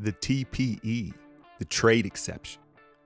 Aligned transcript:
the 0.00 0.12
TPE, 0.12 1.12
the 1.58 1.64
trade 1.66 2.06
exception. 2.06 2.62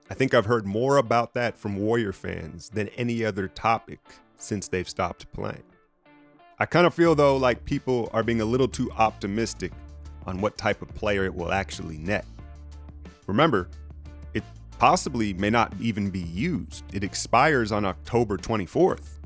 I 0.09 0.13
think 0.13 0.33
I've 0.33 0.45
heard 0.45 0.65
more 0.65 0.97
about 0.97 1.33
that 1.33 1.57
from 1.57 1.75
Warrior 1.75 2.13
fans 2.13 2.69
than 2.69 2.87
any 2.89 3.25
other 3.25 3.49
topic 3.49 3.99
since 4.37 4.69
they've 4.69 4.87
stopped 4.87 5.29
playing. 5.33 5.63
I 6.57 6.65
kind 6.65 6.87
of 6.87 6.93
feel 6.93 7.13
though 7.13 7.35
like 7.35 7.65
people 7.65 8.09
are 8.13 8.23
being 8.23 8.39
a 8.39 8.45
little 8.45 8.67
too 8.67 8.89
optimistic 8.93 9.73
on 10.25 10.39
what 10.39 10.57
type 10.57 10.81
of 10.81 10.87
player 10.95 11.25
it 11.25 11.35
will 11.35 11.51
actually 11.51 11.97
net. 11.97 12.25
Remember, 13.27 13.67
it 14.33 14.43
possibly 14.79 15.33
may 15.33 15.49
not 15.49 15.73
even 15.81 16.09
be 16.09 16.21
used. 16.21 16.85
It 16.93 17.03
expires 17.03 17.73
on 17.73 17.83
October 17.83 18.37
24th. 18.37 19.19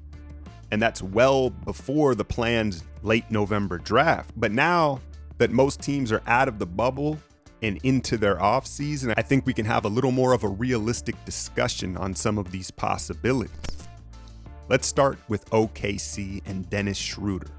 And 0.72 0.82
that's 0.82 1.04
well 1.04 1.52
before 1.52 2.16
the 2.16 2.26
planned 2.26 2.82
late 3.04 3.30
November 3.30 3.78
draft. 3.78 4.32
But 4.36 4.52
now 4.52 5.02
that 5.38 5.52
most 5.52 5.82
teams 5.82 6.12
are 6.12 6.24
out 6.26 6.48
of 6.48 6.58
the 6.58 6.66
bubble 6.66 7.20
and 7.62 7.80
into 7.84 8.18
their 8.18 8.38
offseason, 8.38 9.14
I 9.18 9.22
think 9.22 9.46
we 9.46 9.54
can 9.54 9.66
have 9.66 9.86
a 9.86 9.90
little 9.90 10.12
more 10.12 10.34
of 10.34 10.44
a 10.44 10.48
realistic 10.48 11.16
discussion 11.26 11.98
on 11.98 12.16
some 12.16 12.38
of 12.38 12.52
these 12.52 12.72
possibilities. 12.72 13.52
Let's 14.70 14.88
start 14.88 15.18
with 15.28 15.50
OKC 15.50 16.42
and 16.46 16.70
Dennis 16.70 16.98
Schroeder. 16.98 17.52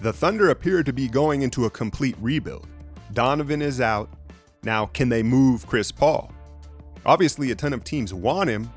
The 0.00 0.12
Thunder 0.12 0.50
appear 0.50 0.82
to 0.82 0.92
be 0.92 1.08
going 1.08 1.42
into 1.42 1.64
a 1.64 1.70
complete 1.70 2.16
rebuild. 2.20 2.66
Donovan 3.12 3.62
is 3.62 3.80
out. 3.80 4.10
Now, 4.62 4.86
can 4.86 5.08
they 5.08 5.22
move 5.22 5.66
Chris 5.66 5.90
Paul? 5.90 6.32
Obviously, 7.06 7.50
a 7.50 7.54
ton 7.54 7.72
of 7.72 7.84
teams 7.84 8.12
want 8.12 8.50
him, 8.50 8.68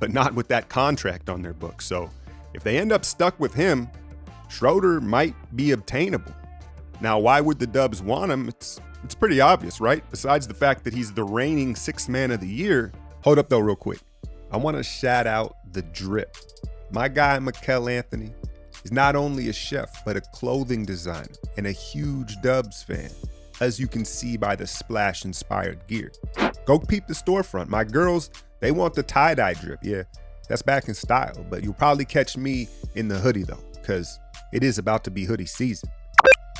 but 0.00 0.12
not 0.12 0.34
with 0.34 0.48
that 0.48 0.68
contract 0.68 1.30
on 1.30 1.40
their 1.40 1.54
books. 1.54 1.86
So, 1.86 2.10
if 2.52 2.64
they 2.64 2.78
end 2.78 2.90
up 2.92 3.04
stuck 3.04 3.38
with 3.38 3.54
him, 3.54 3.88
Schroeder 4.48 5.00
might 5.00 5.36
be 5.54 5.70
obtainable. 5.70 6.34
Now, 7.00 7.18
why 7.18 7.40
would 7.40 7.58
the 7.58 7.66
Dubs 7.66 8.02
want 8.02 8.32
him? 8.32 8.48
It's 8.48 8.80
it's 9.04 9.14
pretty 9.14 9.40
obvious, 9.40 9.80
right? 9.80 10.04
Besides 10.10 10.46
the 10.46 10.54
fact 10.54 10.84
that 10.84 10.94
he's 10.94 11.12
the 11.12 11.24
reigning 11.24 11.74
sixth 11.74 12.08
man 12.08 12.30
of 12.30 12.40
the 12.40 12.48
year. 12.48 12.92
Hold 13.22 13.38
up 13.38 13.48
though, 13.48 13.58
real 13.58 13.76
quick. 13.76 14.00
I 14.50 14.56
want 14.56 14.76
to 14.76 14.82
shout 14.82 15.26
out 15.26 15.56
the 15.72 15.82
drip. 15.82 16.36
My 16.90 17.08
guy, 17.08 17.38
Mikkel 17.38 17.90
Anthony, 17.90 18.32
is 18.84 18.92
not 18.92 19.14
only 19.14 19.48
a 19.48 19.52
chef, 19.52 20.04
but 20.04 20.16
a 20.16 20.20
clothing 20.20 20.84
designer 20.84 21.28
and 21.56 21.66
a 21.66 21.72
huge 21.72 22.40
Dubs 22.42 22.82
fan, 22.82 23.10
as 23.60 23.78
you 23.78 23.86
can 23.86 24.04
see 24.04 24.36
by 24.36 24.56
the 24.56 24.66
splash 24.66 25.24
inspired 25.24 25.86
gear. 25.86 26.10
Go 26.66 26.78
peep 26.78 27.06
the 27.06 27.14
storefront. 27.14 27.68
My 27.68 27.84
girls, 27.84 28.30
they 28.60 28.72
want 28.72 28.94
the 28.94 29.02
tie 29.02 29.34
dye 29.34 29.54
drip. 29.54 29.80
Yeah, 29.82 30.02
that's 30.48 30.62
back 30.62 30.88
in 30.88 30.94
style, 30.94 31.46
but 31.48 31.62
you'll 31.62 31.74
probably 31.74 32.04
catch 32.04 32.36
me 32.36 32.68
in 32.96 33.06
the 33.06 33.18
hoodie 33.18 33.44
though, 33.44 33.62
because 33.72 34.18
it 34.52 34.64
is 34.64 34.78
about 34.78 35.04
to 35.04 35.10
be 35.10 35.24
hoodie 35.24 35.46
season. 35.46 35.90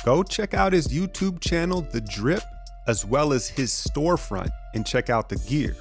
Go 0.03 0.23
check 0.23 0.55
out 0.55 0.73
his 0.73 0.87
YouTube 0.87 1.39
channel, 1.39 1.81
The 1.81 2.01
Drip, 2.01 2.43
as 2.87 3.05
well 3.05 3.33
as 3.33 3.47
his 3.47 3.71
storefront, 3.71 4.49
and 4.73 4.85
check 4.85 5.11
out 5.11 5.29
the 5.29 5.35
gear. 5.35 5.75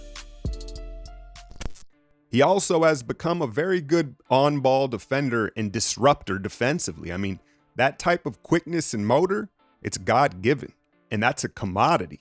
He 2.30 2.42
also 2.42 2.84
has 2.84 3.02
become 3.02 3.40
a 3.40 3.46
very 3.46 3.80
good 3.80 4.14
on 4.28 4.60
ball 4.60 4.88
defender 4.88 5.50
and 5.56 5.72
disruptor 5.72 6.38
defensively. 6.38 7.12
I 7.12 7.16
mean, 7.16 7.40
that 7.76 7.98
type 7.98 8.26
of 8.26 8.42
quickness 8.42 8.92
and 8.92 9.06
motor, 9.06 9.48
it's 9.82 9.96
God 9.96 10.42
given, 10.42 10.72
and 11.10 11.22
that's 11.22 11.44
a 11.44 11.48
commodity. 11.48 12.20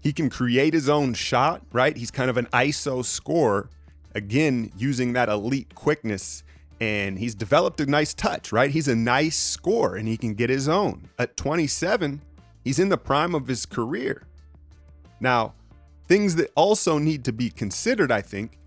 He 0.00 0.12
can 0.12 0.28
create 0.28 0.74
his 0.74 0.88
own 0.88 1.14
shot, 1.14 1.62
right? 1.72 1.96
He's 1.96 2.10
kind 2.10 2.28
of 2.28 2.36
an 2.36 2.46
ISO 2.52 3.04
scorer, 3.04 3.70
again, 4.14 4.70
using 4.76 5.14
that 5.14 5.28
elite 5.28 5.74
quickness. 5.74 6.42
And 6.82 7.16
he's 7.16 7.36
developed 7.36 7.80
a 7.80 7.86
nice 7.86 8.12
touch, 8.12 8.50
right? 8.50 8.68
He's 8.68 8.88
a 8.88 8.96
nice 8.96 9.36
scorer 9.36 9.94
and 9.94 10.08
he 10.08 10.16
can 10.16 10.34
get 10.34 10.50
his 10.50 10.68
own. 10.68 11.08
At 11.16 11.36
27, 11.36 12.20
he's 12.64 12.80
in 12.80 12.88
the 12.88 12.98
prime 12.98 13.36
of 13.36 13.46
his 13.46 13.66
career. 13.66 14.26
Now, 15.20 15.54
things 16.08 16.34
that 16.34 16.50
also 16.56 16.98
need 16.98 17.24
to 17.26 17.32
be 17.32 17.50
considered, 17.50 18.10
I 18.10 18.20
think, 18.20 18.58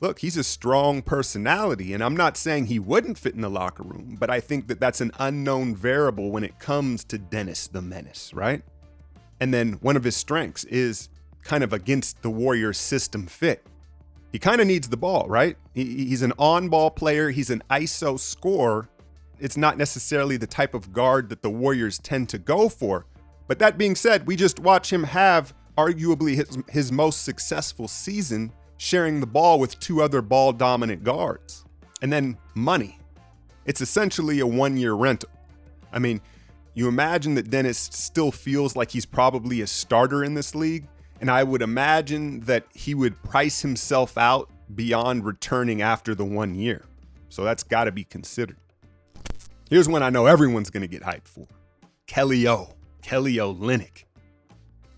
look, 0.00 0.20
he's 0.20 0.38
a 0.38 0.42
strong 0.42 1.02
personality, 1.02 1.92
and 1.92 2.02
I'm 2.02 2.16
not 2.16 2.38
saying 2.38 2.64
he 2.64 2.78
wouldn't 2.78 3.18
fit 3.18 3.34
in 3.34 3.42
the 3.42 3.50
locker 3.50 3.82
room, 3.82 4.16
but 4.18 4.30
I 4.30 4.40
think 4.40 4.66
that 4.68 4.80
that's 4.80 5.02
an 5.02 5.12
unknown 5.18 5.76
variable 5.76 6.30
when 6.30 6.44
it 6.44 6.58
comes 6.58 7.04
to 7.04 7.18
Dennis 7.18 7.66
the 7.66 7.82
Menace, 7.82 8.32
right? 8.32 8.62
And 9.38 9.52
then 9.52 9.74
one 9.82 9.98
of 9.98 10.04
his 10.04 10.16
strengths 10.16 10.64
is 10.64 11.10
kind 11.42 11.62
of 11.62 11.74
against 11.74 12.22
the 12.22 12.30
Warriors 12.30 12.78
system 12.78 13.26
fit. 13.26 13.66
He 14.32 14.38
kind 14.38 14.60
of 14.60 14.66
needs 14.66 14.88
the 14.88 14.96
ball, 14.96 15.26
right? 15.28 15.56
He's 15.74 16.22
an 16.22 16.32
on 16.38 16.68
ball 16.68 16.90
player, 16.90 17.30
he's 17.30 17.50
an 17.50 17.62
ISO 17.70 18.18
scorer. 18.18 18.88
It's 19.38 19.56
not 19.56 19.78
necessarily 19.78 20.36
the 20.36 20.46
type 20.46 20.74
of 20.74 20.92
guard 20.92 21.30
that 21.30 21.42
the 21.42 21.50
Warriors 21.50 21.98
tend 21.98 22.28
to 22.28 22.38
go 22.38 22.68
for. 22.68 23.06
But 23.48 23.58
that 23.58 23.78
being 23.78 23.96
said, 23.96 24.26
we 24.26 24.36
just 24.36 24.60
watch 24.60 24.92
him 24.92 25.02
have 25.02 25.54
arguably 25.76 26.36
his, 26.36 26.58
his 26.68 26.92
most 26.92 27.24
successful 27.24 27.88
season 27.88 28.52
sharing 28.76 29.18
the 29.20 29.26
ball 29.26 29.58
with 29.58 29.78
two 29.80 30.02
other 30.02 30.22
ball 30.22 30.52
dominant 30.52 31.02
guards. 31.02 31.64
And 32.02 32.12
then 32.12 32.36
money. 32.54 32.98
It's 33.66 33.80
essentially 33.80 34.40
a 34.40 34.46
one 34.46 34.76
year 34.76 34.92
rental. 34.92 35.30
I 35.92 35.98
mean, 35.98 36.20
you 36.74 36.88
imagine 36.88 37.34
that 37.34 37.50
Dennis 37.50 37.78
still 37.78 38.30
feels 38.30 38.76
like 38.76 38.90
he's 38.90 39.06
probably 39.06 39.62
a 39.62 39.66
starter 39.66 40.22
in 40.22 40.34
this 40.34 40.54
league. 40.54 40.86
And 41.20 41.30
I 41.30 41.42
would 41.42 41.62
imagine 41.62 42.40
that 42.40 42.64
he 42.74 42.94
would 42.94 43.22
price 43.22 43.60
himself 43.60 44.16
out 44.16 44.50
beyond 44.74 45.24
returning 45.24 45.82
after 45.82 46.14
the 46.14 46.24
one 46.24 46.54
year. 46.54 46.84
So 47.28 47.44
that's 47.44 47.62
got 47.62 47.84
to 47.84 47.92
be 47.92 48.04
considered. 48.04 48.56
Here's 49.68 49.88
one 49.88 50.02
I 50.02 50.10
know 50.10 50.26
everyone's 50.26 50.70
going 50.70 50.80
to 50.80 50.88
get 50.88 51.02
hyped 51.02 51.28
for 51.28 51.46
Kelly 52.06 52.48
O. 52.48 52.74
Kelly 53.02 53.34
Olynyk. 53.36 54.04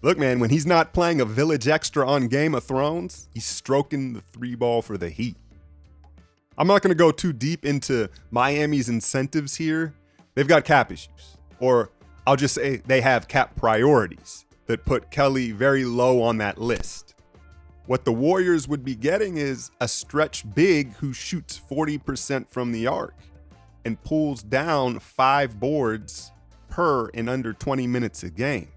Look, 0.03 0.19
man, 0.19 0.41
when 0.41 0.51
he's 0.51 0.67
not 0.67 0.93
playing 0.93 1.21
a 1.21 1.25
village 1.25 1.69
extra 1.69 2.09
on 2.09 2.27
Game 2.27 2.55
of 2.55 2.65
Thrones, 2.65 3.29
he's 3.35 3.45
stroking 3.45 4.15
the 4.15 4.21
three 4.21 4.55
ball 4.55 4.83
for 4.83 4.97
the 4.97 5.11
Heat. 5.11 5.37
I'm 6.59 6.67
not 6.67 6.83
going 6.83 6.91
to 6.91 6.97
go 6.97 7.11
too 7.11 7.33
deep 7.33 7.65
into 7.65 8.09
Miami's 8.31 8.89
incentives 8.89 9.55
here. 9.55 9.95
They've 10.35 10.49
got 10.49 10.65
cap 10.65 10.91
issues, 10.91 11.37
or 11.61 11.91
I'll 12.27 12.37
just 12.37 12.55
say 12.55 12.77
they 12.87 13.01
have 13.01 13.29
cap 13.29 13.55
priorities 13.57 14.45
that 14.67 14.85
put 14.85 15.11
Kelly 15.11 15.53
very 15.53 15.85
low 15.85 16.23
on 16.23 16.39
that 16.39 16.59
list. 16.59 17.15
What 17.87 18.05
the 18.05 18.13
Warriors 18.13 18.69
would 18.69 18.85
be 18.85 18.95
getting 18.95 19.37
is 19.37 19.71
a 19.81 19.89
stretch 19.89 20.45
big 20.55 20.93
who 20.95 21.13
shoots 21.13 21.61
40% 21.71 22.49
from 22.49 22.73
the 22.73 22.87
arc 22.87 23.15
and 23.85 24.03
pulls 24.03 24.43
down 24.43 25.01
five 25.01 25.59
boards 25.59 26.31
per 26.69 27.09
in 27.09 27.29
under 27.29 27.53
20 27.53 27.87
minutes 27.87 28.23
a 28.23 28.31
game. 28.31 28.69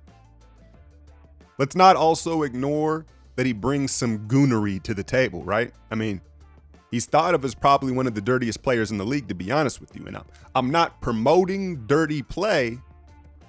Let's 1.57 1.75
not 1.75 1.95
also 1.95 2.43
ignore 2.43 3.05
that 3.35 3.45
he 3.45 3.53
brings 3.53 3.91
some 3.91 4.27
goonery 4.27 4.81
to 4.83 4.93
the 4.93 5.03
table, 5.03 5.43
right? 5.43 5.71
I 5.91 5.95
mean, 5.95 6.19
he's 6.91 7.05
thought 7.05 7.35
of 7.35 7.45
as 7.45 7.53
probably 7.53 7.91
one 7.91 8.07
of 8.07 8.15
the 8.15 8.21
dirtiest 8.21 8.61
players 8.61 8.91
in 8.91 8.97
the 8.97 9.05
league, 9.05 9.27
to 9.27 9.35
be 9.35 9.51
honest 9.51 9.79
with 9.79 9.95
you. 9.95 10.05
And 10.07 10.17
I'm, 10.17 10.25
I'm 10.55 10.71
not 10.71 10.99
promoting 11.01 11.85
dirty 11.85 12.21
play, 12.21 12.79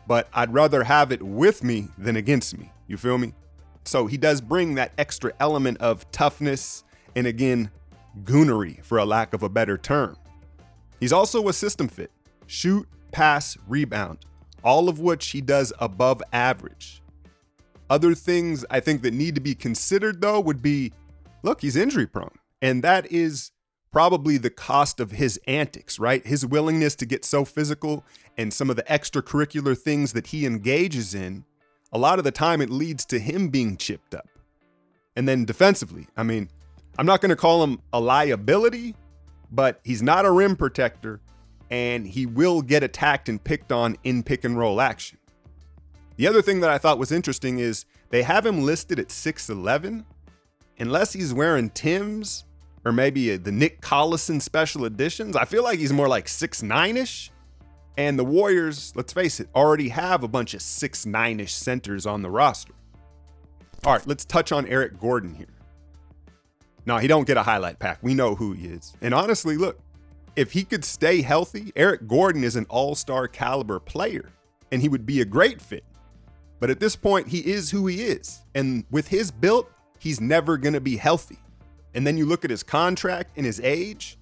but 0.06 0.28
I'd 0.34 0.52
rather 0.52 0.84
have 0.84 1.12
it 1.12 1.22
with 1.22 1.64
me 1.64 1.88
than 1.98 2.16
against 2.16 2.56
me. 2.56 2.70
You 2.86 2.96
feel 2.96 3.18
me? 3.18 3.34
So 3.84 4.06
he 4.06 4.16
does 4.16 4.40
bring 4.40 4.74
that 4.74 4.92
extra 4.98 5.32
element 5.40 5.78
of 5.78 6.10
toughness 6.10 6.84
and 7.14 7.26
again, 7.26 7.70
goonery, 8.24 8.84
for 8.84 8.98
a 8.98 9.04
lack 9.04 9.32
of 9.32 9.42
a 9.42 9.48
better 9.48 9.78
term. 9.78 10.16
He's 11.00 11.12
also 11.12 11.48
a 11.48 11.52
system 11.52 11.88
fit 11.88 12.10
shoot, 12.46 12.86
pass, 13.10 13.56
rebound, 13.66 14.18
all 14.62 14.88
of 14.88 15.00
which 15.00 15.30
he 15.30 15.40
does 15.40 15.72
above 15.78 16.22
average. 16.32 17.02
Other 17.88 18.14
things 18.14 18.64
I 18.70 18.80
think 18.80 19.02
that 19.02 19.14
need 19.14 19.34
to 19.36 19.40
be 19.40 19.54
considered, 19.54 20.20
though, 20.20 20.40
would 20.40 20.62
be 20.62 20.92
look, 21.42 21.60
he's 21.60 21.76
injury 21.76 22.06
prone. 22.06 22.30
And 22.62 22.82
that 22.82 23.10
is 23.12 23.52
probably 23.96 24.36
the 24.36 24.50
cost 24.50 25.00
of 25.00 25.12
his 25.12 25.40
antics, 25.46 25.98
right? 25.98 26.26
His 26.26 26.44
willingness 26.44 26.94
to 26.96 27.06
get 27.06 27.24
so 27.24 27.46
physical 27.46 28.04
and 28.36 28.52
some 28.52 28.68
of 28.68 28.76
the 28.76 28.82
extracurricular 28.82 29.74
things 29.74 30.12
that 30.12 30.26
he 30.26 30.44
engages 30.44 31.14
in. 31.14 31.46
A 31.94 31.98
lot 31.98 32.18
of 32.18 32.24
the 32.26 32.30
time, 32.30 32.60
it 32.60 32.68
leads 32.68 33.06
to 33.06 33.18
him 33.18 33.48
being 33.48 33.78
chipped 33.78 34.14
up. 34.14 34.28
And 35.16 35.26
then 35.26 35.46
defensively, 35.46 36.08
I 36.14 36.24
mean, 36.24 36.50
I'm 36.98 37.06
not 37.06 37.22
going 37.22 37.30
to 37.30 37.36
call 37.36 37.64
him 37.64 37.80
a 37.94 37.98
liability, 37.98 38.94
but 39.50 39.80
he's 39.82 40.02
not 40.02 40.26
a 40.26 40.30
rim 40.30 40.56
protector 40.56 41.22
and 41.70 42.06
he 42.06 42.26
will 42.26 42.60
get 42.60 42.82
attacked 42.82 43.30
and 43.30 43.42
picked 43.42 43.72
on 43.72 43.96
in 44.04 44.22
pick 44.22 44.44
and 44.44 44.58
roll 44.58 44.82
action. 44.82 45.16
The 46.16 46.26
other 46.26 46.42
thing 46.42 46.60
that 46.60 46.68
I 46.68 46.76
thought 46.76 46.98
was 46.98 47.12
interesting 47.12 47.60
is 47.60 47.86
they 48.10 48.24
have 48.24 48.44
him 48.44 48.60
listed 48.60 48.98
at 48.98 49.08
6'11. 49.08 50.04
Unless 50.78 51.14
he's 51.14 51.32
wearing 51.32 51.70
Tim's 51.70 52.44
or 52.86 52.92
maybe 52.92 53.36
the 53.36 53.50
Nick 53.50 53.80
Collison 53.80 54.40
special 54.40 54.84
editions, 54.84 55.34
I 55.34 55.44
feel 55.44 55.64
like 55.64 55.80
he's 55.80 55.92
more 55.92 56.06
like 56.06 56.26
6'9 56.26 56.96
ish. 56.96 57.32
And 57.98 58.16
the 58.16 58.22
Warriors, 58.22 58.92
let's 58.94 59.12
face 59.12 59.40
it, 59.40 59.48
already 59.56 59.88
have 59.88 60.22
a 60.22 60.28
bunch 60.28 60.54
of 60.54 60.60
6'9 60.60 61.40
ish 61.40 61.52
centers 61.52 62.06
on 62.06 62.22
the 62.22 62.30
roster. 62.30 62.74
All 63.84 63.94
right, 63.94 64.06
let's 64.06 64.24
touch 64.24 64.52
on 64.52 64.68
Eric 64.68 65.00
Gordon 65.00 65.34
here. 65.34 65.48
No, 66.86 66.98
he 66.98 67.08
don't 67.08 67.26
get 67.26 67.36
a 67.36 67.42
highlight 67.42 67.80
pack. 67.80 67.98
We 68.02 68.14
know 68.14 68.36
who 68.36 68.52
he 68.52 68.68
is. 68.68 68.94
And 69.00 69.12
honestly, 69.12 69.56
look, 69.56 69.80
if 70.36 70.52
he 70.52 70.62
could 70.62 70.84
stay 70.84 71.22
healthy, 71.22 71.72
Eric 71.74 72.06
Gordon 72.06 72.44
is 72.44 72.54
an 72.54 72.66
all-star 72.68 73.26
caliber 73.26 73.80
player 73.80 74.30
and 74.70 74.80
he 74.80 74.88
would 74.88 75.04
be 75.04 75.22
a 75.22 75.24
great 75.24 75.60
fit. 75.60 75.84
But 76.60 76.70
at 76.70 76.78
this 76.78 76.94
point, 76.94 77.26
he 77.26 77.40
is 77.40 77.68
who 77.68 77.88
he 77.88 78.02
is. 78.02 78.42
And 78.54 78.84
with 78.92 79.08
his 79.08 79.32
build, 79.32 79.66
he's 79.98 80.20
never 80.20 80.56
to 80.56 80.80
be 80.80 80.96
healthy. 80.96 81.38
And 81.96 82.06
then 82.06 82.18
you 82.18 82.26
look 82.26 82.44
at 82.44 82.50
his 82.50 82.62
contract 82.62 83.32
and 83.36 83.46
his 83.46 83.58
age. 83.60 84.18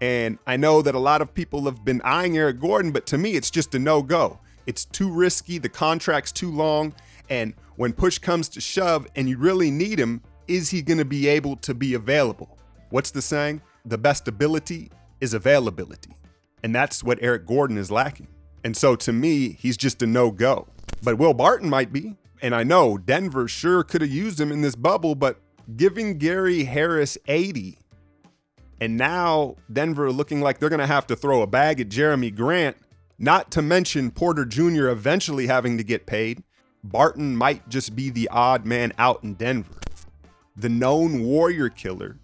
And 0.00 0.38
I 0.46 0.56
know 0.56 0.80
that 0.80 0.94
a 0.94 0.98
lot 0.98 1.20
of 1.20 1.34
people 1.34 1.64
have 1.64 1.84
been 1.84 2.00
eyeing 2.04 2.36
Eric 2.38 2.60
Gordon, 2.60 2.92
but 2.92 3.04
to 3.06 3.18
me, 3.18 3.32
it's 3.32 3.50
just 3.50 3.74
a 3.74 3.80
no 3.80 4.00
go. 4.00 4.38
It's 4.66 4.84
too 4.84 5.10
risky. 5.10 5.58
The 5.58 5.68
contract's 5.68 6.30
too 6.30 6.52
long. 6.52 6.94
And 7.28 7.54
when 7.74 7.92
push 7.92 8.18
comes 8.18 8.48
to 8.50 8.60
shove 8.60 9.08
and 9.16 9.28
you 9.28 9.38
really 9.38 9.72
need 9.72 9.98
him, 9.98 10.22
is 10.46 10.70
he 10.70 10.82
going 10.82 10.98
to 10.98 11.04
be 11.04 11.26
able 11.26 11.56
to 11.56 11.74
be 11.74 11.94
available? 11.94 12.56
What's 12.90 13.10
the 13.10 13.22
saying? 13.22 13.60
The 13.84 13.98
best 13.98 14.28
ability 14.28 14.92
is 15.20 15.34
availability. 15.34 16.14
And 16.62 16.72
that's 16.72 17.02
what 17.02 17.18
Eric 17.20 17.44
Gordon 17.44 17.76
is 17.76 17.90
lacking. 17.90 18.28
And 18.62 18.76
so 18.76 18.94
to 18.96 19.12
me, 19.12 19.56
he's 19.58 19.76
just 19.76 20.00
a 20.02 20.06
no 20.06 20.30
go. 20.30 20.68
But 21.02 21.18
Will 21.18 21.34
Barton 21.34 21.68
might 21.68 21.92
be. 21.92 22.16
And 22.40 22.54
I 22.54 22.62
know 22.62 22.98
Denver 22.98 23.48
sure 23.48 23.82
could 23.82 24.02
have 24.02 24.10
used 24.10 24.40
him 24.40 24.52
in 24.52 24.60
this 24.60 24.76
bubble, 24.76 25.16
but 25.16 25.40
giving 25.74 26.18
Gary 26.18 26.64
Harris 26.64 27.18
80 27.26 27.78
and 28.80 28.96
now 28.96 29.56
Denver 29.72 30.12
looking 30.12 30.40
like 30.40 30.58
they're 30.58 30.68
going 30.68 30.80
to 30.80 30.86
have 30.86 31.06
to 31.08 31.16
throw 31.16 31.42
a 31.42 31.46
bag 31.46 31.80
at 31.80 31.88
Jerami 31.88 32.34
Grant, 32.34 32.76
not 33.18 33.50
to 33.52 33.62
mention 33.62 34.10
Porter 34.10 34.44
Jr. 34.44 34.88
eventually 34.88 35.46
having 35.46 35.78
to 35.78 35.84
get 35.84 36.06
paid. 36.06 36.42
Barton 36.84 37.36
might 37.36 37.68
just 37.68 37.96
be 37.96 38.10
the 38.10 38.28
odd 38.28 38.66
man 38.66 38.92
out 38.98 39.24
in 39.24 39.34
Denver. 39.34 39.80
The 40.56 40.68
known 40.68 41.22
warrior 41.22 41.68
killer. 41.68 42.18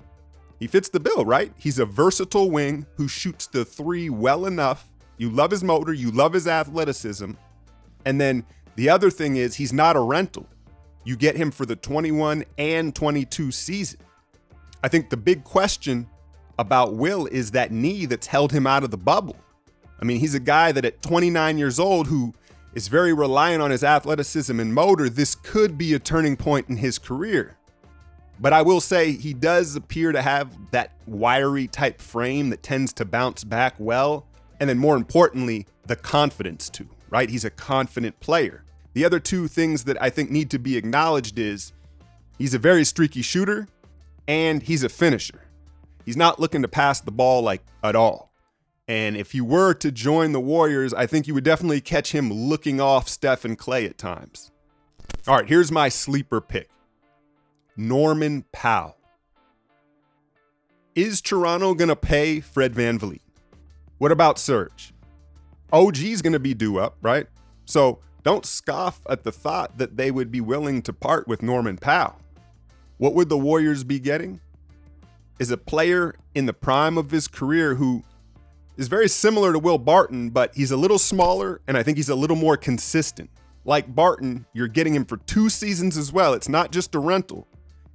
He 0.59 0.67
fits 0.67 0.89
the 0.89 1.01
bill, 1.01 1.25
right? 1.25 1.53
He's 1.57 1.79
a 1.79 1.87
versatile 1.87 2.51
wing 2.51 2.87
who 2.97 3.09
shoots 3.09 3.47
the 3.47 3.65
three 3.65 4.11
well 4.11 4.47
enough. 4.47 4.89
You 5.17 5.31
love 5.31 5.51
his 5.51 5.65
motor, 5.65 5.93
you 5.93 6.11
love 6.11 6.33
his 6.33 6.47
athleticism. 6.47 7.33
And 8.05 8.21
then 8.21 8.45
the 8.77 8.89
other 8.89 9.11
thing 9.11 9.37
is, 9.37 9.55
he's 9.57 9.73
not 9.73 9.97
a 9.97 10.01
rental. 10.01 10.47
You 11.05 11.17
get 11.17 11.37
him 11.37 11.51
for 11.51 11.67
the 11.67 11.77
21 11.77 12.45
and 12.59 12.95
22 12.95 13.51
season. 13.51 14.01
I 14.85 14.89
think 14.89 15.11
the 15.11 15.17
big 15.17 15.45
question 15.45 16.09
about 16.59 16.95
Will 16.95 17.27
is 17.27 17.51
that 17.53 17.73
knee 17.73 18.07
that's 18.07 18.27
held 18.27 18.53
him 18.53 18.67
out 18.67 18.85
of 18.85 18.91
the 18.91 18.97
bubble. 18.97 19.37
I 20.01 20.05
mean, 20.05 20.21
he's 20.21 20.35
a 20.35 20.41
guy 20.41 20.73
that 20.73 20.85
at 20.85 21.03
29 21.03 21.59
years 21.59 21.79
old 21.79 22.07
who 22.07 22.35
is 22.75 22.89
very 22.89 23.13
reliant 23.13 23.63
on 23.63 23.71
his 23.71 23.85
athleticism 23.85 24.59
and 24.59 24.73
motor. 24.75 25.09
This 25.09 25.35
could 25.35 25.77
be 25.77 25.95
a 25.95 25.99
turning 25.99 26.37
point 26.37 26.69
in 26.69 26.77
his 26.77 26.99
career. 26.99 27.57
But 28.41 28.53
I 28.53 28.63
will 28.63 28.81
say 28.81 29.13
he 29.13 29.35
does 29.35 29.77
appear 29.77 30.11
to 30.11 30.23
have 30.23 30.51
that 30.73 30.93
wiry 31.07 31.69
type 31.69 32.01
frame 32.01 32.51
that 32.51 32.63
tends 32.63 32.93
to 32.95 33.05
bounce 33.05 33.45
back 33.45 33.75
well. 33.79 34.27
And 34.59 34.69
then 34.69 34.79
more 34.79 34.97
importantly, 34.97 35.67
the 35.87 35.97
confidence 35.97 36.69
too, 36.69 36.89
right? 37.11 37.31
He's 37.31 37.45
a 37.45 37.51
confident 37.51 38.19
player. 38.21 38.65
The 38.95 39.05
other 39.05 39.21
two 39.21 39.49
things 39.49 39.85
that 39.85 40.01
I 40.01 40.11
think 40.11 40.31
need 40.31 40.51
to 40.51 40.59
be 40.59 40.77
acknowledged 40.77 41.39
is 41.39 41.73
he's 42.39 42.55
a 42.55 42.59
very 42.59 42.85
streaky 42.85 43.23
shooter 43.23 43.69
and 44.29 44.63
he's 44.63 44.85
a 44.85 44.89
finisher. 44.89 45.43
He's 46.05 46.17
not 46.17 46.41
looking 46.41 46.63
to 46.63 46.69
pass 46.69 47.01
the 47.01 47.11
ball 47.11 47.43
like 47.43 47.63
at 47.83 47.97
all. 47.97 48.33
And 48.89 49.17
if 49.17 49.35
you 49.35 49.45
were 49.45 49.75
to 49.75 49.93
join 49.93 50.33
the 50.33 50.41
Warriors, 50.41 50.93
I 50.93 51.07
think 51.07 51.27
you 51.27 51.35
would 51.35 51.45
definitely 51.45 51.81
catch 51.81 52.13
him 52.13 52.33
looking 52.33 52.81
off 52.81 53.09
Steph 53.09 53.45
and 53.45 53.59
Klay 53.59 53.87
at 53.89 53.97
times. 53.97 54.51
All 55.27 55.37
right, 55.37 55.49
here's 55.49 55.71
my 55.71 55.89
sleeper 55.89 56.41
pick 56.41 56.69
Norman 57.77 58.45
Powell. 58.53 58.97
Is 60.95 61.23
Toronto 61.23 61.75
going 61.75 61.89
to 61.89 61.97
pay 61.97 62.41
Fred 62.41 62.75
Van 62.75 62.99
VanVleet? 62.99 63.21
What 63.99 64.13
about 64.13 64.39
Serge? 64.39 64.93
OG's 65.73 66.21
going 66.21 66.35
to 66.35 66.41
be 66.41 66.53
due 66.53 66.79
up, 66.79 66.97
right? 67.01 67.27
So 67.65 68.01
don't 68.23 68.47
scoff 68.47 69.01
at 69.09 69.25
the 69.25 69.33
thought 69.33 69.79
that 69.79 69.97
they 69.97 70.11
would 70.11 70.31
be 70.31 70.41
willing 70.41 70.83
to 70.83 70.93
part 70.93 71.27
with 71.27 71.43
Norman 71.43 71.77
Powell. 71.77 72.17
What 72.99 73.15
would 73.15 73.29
the 73.29 73.39
Warriors 73.39 73.85
be 73.85 73.99
getting? 73.99 74.41
Is 75.39 75.51
a 75.51 75.57
player 75.57 76.15
in 76.35 76.47
the 76.47 76.53
prime 76.53 76.97
of 76.97 77.11
his 77.11 77.27
career 77.27 77.75
who 77.75 78.03
is 78.77 78.89
very 78.89 79.09
similar 79.09 79.53
to 79.53 79.59
Will 79.59 79.79
Barton, 79.79 80.31
but 80.31 80.55
he's 80.55 80.71
a 80.71 80.77
little 80.77 80.99
smaller 80.99 81.61
and 81.67 81.77
I 81.77 81.83
think 81.83 81.97
he's 81.97 82.11
a 82.11 82.15
little 82.15 82.37
more 82.37 82.57
consistent. 82.57 83.29
Like 83.65 83.93
Barton, 83.95 84.47
you're 84.53 84.69
getting 84.69 84.95
him 84.95 85.05
for 85.05 85.17
two 85.19 85.49
seasons 85.49 85.97
as 85.97 86.13
well. 86.13 86.35
It's 86.35 86.49
not 86.49 86.73
just 86.73 86.95
a 86.95 86.99
rental. 86.99 87.47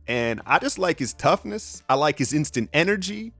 And 0.07 0.41
I 0.45 0.59
just 0.59 0.79
like 0.79 0.99
his 0.99 1.13
toughness. 1.13 1.83
I 1.89 1.95
like 1.95 2.17
his 2.17 2.33
instant 2.33 2.69
energy. 2.73 3.33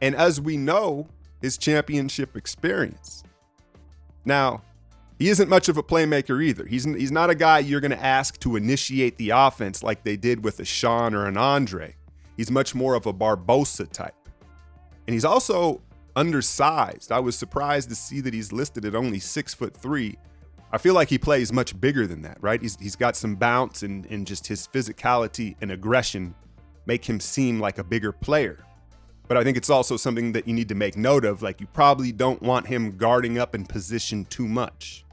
And 0.00 0.14
as 0.14 0.40
we 0.40 0.56
know, 0.56 1.06
his 1.40 1.58
championship 1.58 2.36
experience. 2.36 3.22
Now, 4.24 4.62
he 5.24 5.30
isn't 5.30 5.48
much 5.48 5.70
of 5.70 5.78
a 5.78 5.82
playmaker 5.82 6.44
either. 6.44 6.66
He's, 6.66 6.84
he's 6.84 7.10
not 7.10 7.30
a 7.30 7.34
guy 7.34 7.60
you're 7.60 7.80
going 7.80 7.92
to 7.92 8.04
ask 8.04 8.38
to 8.40 8.56
initiate 8.56 9.16
the 9.16 9.30
offense 9.30 9.82
like 9.82 10.04
they 10.04 10.18
did 10.18 10.44
with 10.44 10.60
a 10.60 10.66
Shaun 10.66 11.14
or 11.14 11.24
an 11.24 11.38
Andre. 11.38 11.94
He's 12.36 12.50
much 12.50 12.74
more 12.74 12.94
of 12.94 13.06
a 13.06 13.14
Barbosa 13.14 13.90
type. 13.90 14.14
And 15.06 15.14
he's 15.14 15.24
also 15.24 15.80
undersized. 16.14 17.10
I 17.10 17.20
was 17.20 17.38
surprised 17.38 17.88
to 17.88 17.94
see 17.94 18.20
that 18.20 18.34
he's 18.34 18.52
listed 18.52 18.84
at 18.84 18.94
only 18.94 19.18
six 19.18 19.54
foot 19.54 19.74
three. 19.74 20.18
I 20.72 20.76
feel 20.76 20.92
like 20.92 21.08
he 21.08 21.16
plays 21.16 21.54
much 21.54 21.80
bigger 21.80 22.06
than 22.06 22.20
that, 22.20 22.36
right? 22.42 22.60
He's, 22.60 22.76
he's 22.78 22.94
got 22.94 23.16
some 23.16 23.34
bounce 23.34 23.82
and, 23.82 24.04
and 24.10 24.26
just 24.26 24.46
his 24.46 24.68
physicality 24.68 25.56
and 25.62 25.72
aggression 25.72 26.34
make 26.84 27.02
him 27.02 27.18
seem 27.18 27.60
like 27.60 27.78
a 27.78 27.84
bigger 27.84 28.12
player. 28.12 28.62
But 29.26 29.38
I 29.38 29.42
think 29.42 29.56
it's 29.56 29.70
also 29.70 29.96
something 29.96 30.32
that 30.32 30.46
you 30.46 30.52
need 30.52 30.68
to 30.68 30.74
make 30.74 30.98
note 30.98 31.24
of. 31.24 31.40
Like, 31.40 31.62
you 31.62 31.66
probably 31.68 32.12
don't 32.12 32.42
want 32.42 32.66
him 32.66 32.98
guarding 32.98 33.38
up 33.38 33.54
in 33.54 33.64
position 33.64 34.26
too 34.26 34.46
much. 34.46 35.03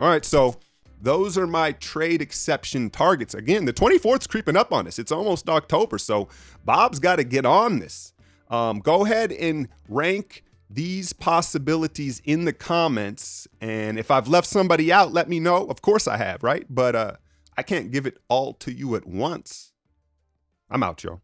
All 0.00 0.08
right, 0.08 0.24
so 0.24 0.56
those 1.00 1.36
are 1.36 1.46
my 1.46 1.72
trade 1.72 2.22
exception 2.22 2.90
targets. 2.90 3.34
Again, 3.34 3.64
the 3.64 3.72
24th 3.72 4.20
is 4.20 4.26
creeping 4.26 4.56
up 4.56 4.72
on 4.72 4.86
us. 4.86 4.98
It's 4.98 5.12
almost 5.12 5.48
October, 5.48 5.98
so 5.98 6.28
Bob's 6.64 6.98
got 6.98 7.16
to 7.16 7.24
get 7.24 7.44
on 7.44 7.80
this. 7.80 8.12
Um, 8.48 8.78
go 8.78 9.04
ahead 9.04 9.32
and 9.32 9.68
rank 9.88 10.44
these 10.70 11.12
possibilities 11.12 12.20
in 12.24 12.44
the 12.44 12.52
comments. 12.52 13.48
And 13.60 13.98
if 13.98 14.10
I've 14.10 14.28
left 14.28 14.46
somebody 14.46 14.92
out, 14.92 15.12
let 15.12 15.28
me 15.28 15.40
know. 15.40 15.66
Of 15.66 15.82
course 15.82 16.06
I 16.06 16.16
have, 16.16 16.42
right? 16.42 16.64
But 16.68 16.94
uh, 16.94 17.12
I 17.56 17.62
can't 17.62 17.90
give 17.90 18.06
it 18.06 18.18
all 18.28 18.54
to 18.54 18.72
you 18.72 18.94
at 18.94 19.06
once. 19.06 19.72
I'm 20.70 20.82
out, 20.82 21.02
y'all. 21.02 21.22